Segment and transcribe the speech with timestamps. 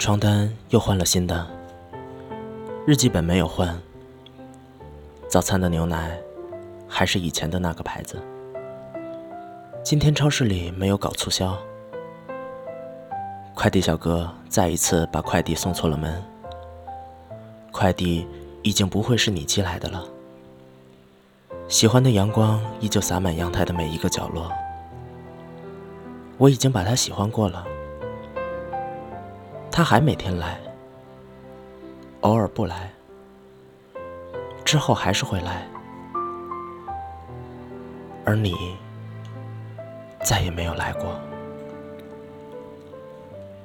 [0.00, 1.46] 床单又换了新的，
[2.86, 3.78] 日记本没有换，
[5.28, 6.18] 早餐的牛奶
[6.88, 8.18] 还是以前的那个牌子。
[9.84, 11.54] 今天超市里没有搞促销，
[13.54, 16.24] 快递小哥再一次把快递送错了门，
[17.70, 18.26] 快递
[18.62, 20.02] 已经不会是你寄来的了。
[21.68, 24.50] 喜欢的阳光依旧洒满阳台的每一个角落，
[26.38, 27.66] 我已经把它喜欢过了。
[29.80, 30.60] 他还每天来，
[32.20, 32.90] 偶尔不来，
[34.62, 35.66] 之后还是会来，
[38.26, 38.76] 而你
[40.22, 41.18] 再也没有来过。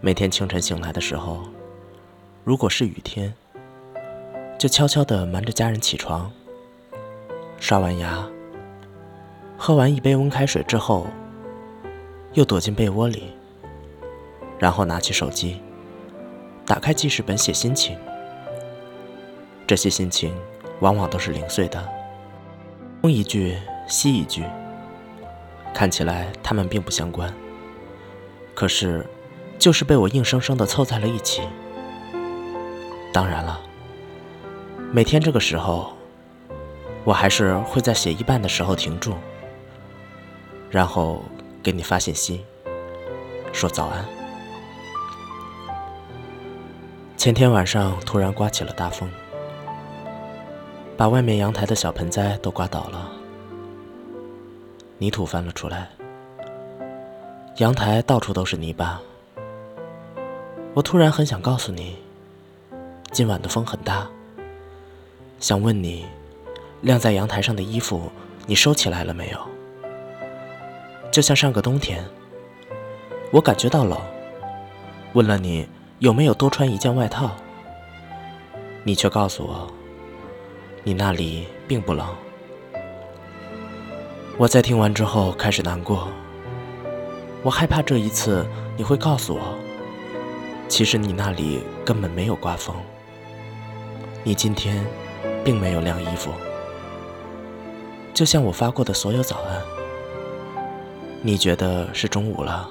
[0.00, 1.42] 每天清晨醒来的时候，
[2.42, 3.34] 如果是雨天，
[4.58, 6.32] 就悄悄地瞒着家人起床，
[7.60, 8.26] 刷完牙，
[9.58, 11.06] 喝完一杯温开水之后，
[12.32, 13.24] 又躲进被窝里，
[14.58, 15.60] 然后拿起手机。
[16.68, 17.96] 打开记事本写心情，
[19.66, 20.36] 这些心情
[20.80, 21.82] 往往都是零碎的，
[23.00, 24.44] 东一句西一句，
[25.72, 27.32] 看起来他们并不相关，
[28.54, 29.06] 可是
[29.58, 31.40] 就是被我硬生生的凑在了一起。
[33.14, 33.58] 当然了，
[34.92, 35.94] 每天这个时候，
[37.02, 39.14] 我还是会在写一半的时候停住，
[40.70, 41.22] 然后
[41.62, 42.44] 给你发信息，
[43.54, 44.17] 说早安。
[47.18, 49.10] 前天晚上突然刮起了大风，
[50.96, 53.10] 把外面阳台的小盆栽都刮倒了，
[54.98, 55.88] 泥土翻了出来，
[57.56, 59.02] 阳台到处都是泥巴。
[60.74, 61.96] 我突然很想告诉你，
[63.10, 64.06] 今晚的风很大，
[65.40, 66.06] 想问你，
[66.82, 68.12] 晾在阳台上的衣服
[68.46, 69.38] 你收起来了没有？
[71.10, 72.04] 就像上个冬天，
[73.32, 73.98] 我感觉到冷，
[75.14, 75.68] 问了你。
[76.00, 77.28] 有没有多穿一件外套？
[78.84, 79.68] 你却告诉我，
[80.84, 82.06] 你那里并不冷。
[84.36, 86.06] 我在听完之后开始难过，
[87.42, 89.58] 我害怕这一次你会告诉我，
[90.68, 92.76] 其实你那里根本没有刮风，
[94.22, 94.86] 你今天
[95.44, 96.30] 并没有晾衣服，
[98.14, 99.60] 就像我发过的所有早安，
[101.22, 102.70] 你觉得是中午了，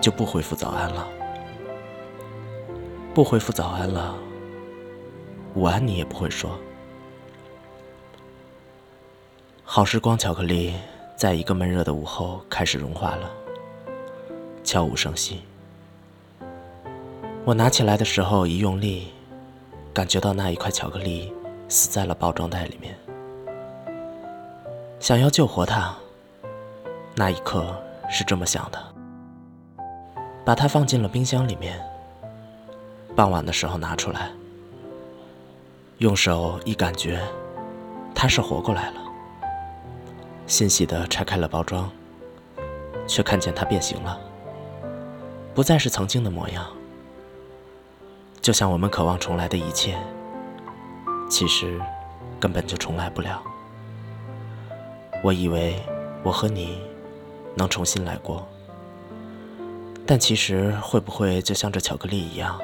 [0.00, 1.06] 就不回复早安了。
[3.14, 4.16] 不回复早安了，
[5.54, 6.58] 午安你也不会说。
[9.62, 10.72] 好时光巧克力
[11.14, 13.30] 在一个闷热的午后开始融化了，
[14.64, 15.42] 悄无声息。
[17.44, 19.08] 我拿起来的时候一用力，
[19.92, 21.30] 感觉到那一块巧克力
[21.68, 22.96] 死在了包装袋里面。
[25.00, 25.94] 想要救活它，
[27.14, 27.76] 那一刻
[28.08, 28.82] 是这么想的，
[30.46, 31.78] 把它放进了冰箱里面。
[33.14, 34.30] 傍晚的时候拿出来，
[35.98, 37.20] 用手一感觉，
[38.14, 39.00] 它是活过来了。
[40.46, 41.90] 欣喜的拆开了包装，
[43.06, 44.18] 却看见它变形了，
[45.54, 46.66] 不再是曾经的模样。
[48.40, 49.96] 就像我们渴望重来的一切，
[51.28, 51.78] 其实
[52.40, 53.42] 根本就重来不了。
[55.22, 55.76] 我以为
[56.22, 56.80] 我和你
[57.54, 58.48] 能重新来过，
[60.06, 62.58] 但其实会不会就像这巧克力一样？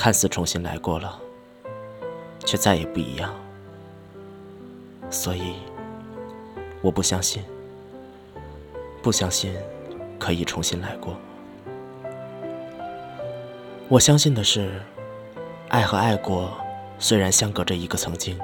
[0.00, 1.20] 看似重新来过了，
[2.46, 3.34] 却再也不一样。
[5.10, 5.56] 所以，
[6.80, 7.42] 我不相信，
[9.02, 9.54] 不相信
[10.18, 11.14] 可以重新来过。
[13.90, 14.80] 我相信的是，
[15.68, 16.50] 爱和爱过
[16.98, 18.40] 虽然相隔着一个曾经，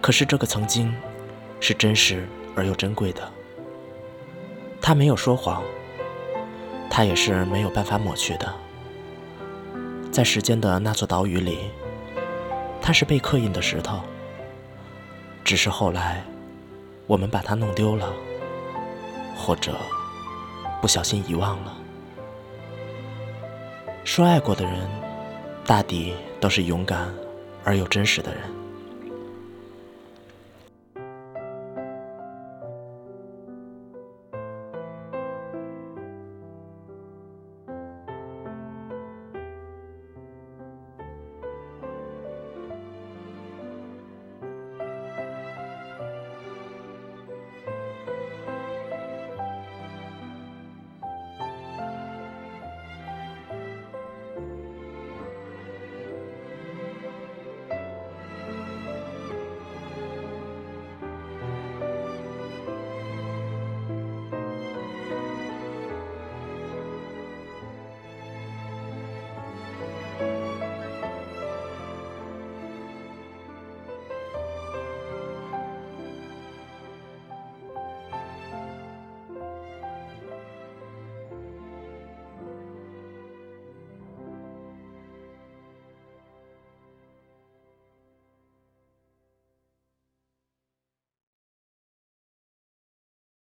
[0.00, 0.90] 可是这个曾经
[1.60, 3.20] 是真实而又珍贵的。
[4.80, 5.62] 他没有说谎，
[6.88, 8.63] 他也是没有办法抹去的。
[10.14, 11.58] 在时间的那座岛屿里，
[12.80, 13.98] 它是被刻印的石头。
[15.42, 16.22] 只是后来，
[17.08, 18.12] 我们把它弄丢了，
[19.36, 19.76] 或者
[20.80, 21.76] 不小心遗忘了。
[24.04, 24.88] 说爱过的人，
[25.66, 27.12] 大抵都是勇敢
[27.64, 28.42] 而又真实的人。